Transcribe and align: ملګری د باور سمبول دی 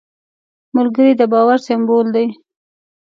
ملګری 0.75 1.13
د 1.19 1.21
باور 1.33 1.57
سمبول 1.67 2.05
دی 2.15 2.27